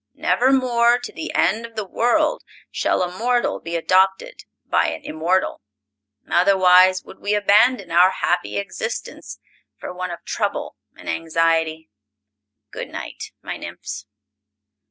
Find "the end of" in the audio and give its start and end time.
1.13-1.75